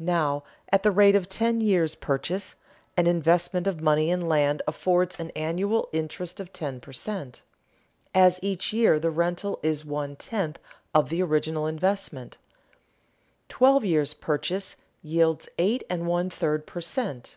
[0.00, 0.42] Now
[0.72, 2.56] at the rate of "ten years' purchase"
[2.96, 7.42] an investment of money in land affords an annual interest of ten per cent.,
[8.12, 10.58] as each year the rental is one tenth
[10.92, 12.38] of the original investment;
[13.48, 17.36] twelve years' purchase yields eight and one third per cent.